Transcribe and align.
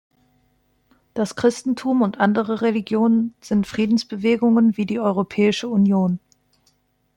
Das 1.13 1.35
Christentum 1.35 2.01
und 2.01 2.19
andere 2.19 2.61
Religionen 2.63 3.35
sind 3.39 3.67
Friedensbewegungen 3.67 4.75
wie 4.75 4.87
die 4.87 4.99
Europäische 4.99 5.69
Union. 5.69 6.19